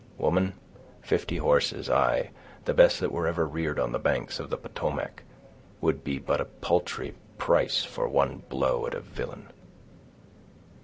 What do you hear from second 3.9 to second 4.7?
the banks of the